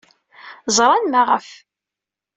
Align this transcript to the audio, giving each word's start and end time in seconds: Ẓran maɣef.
Ẓran 0.77 1.03
maɣef. 1.11 1.47